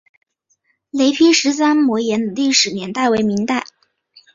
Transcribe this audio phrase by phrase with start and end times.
[0.89, 3.67] 雷劈石山摩崖的历史年代为明代。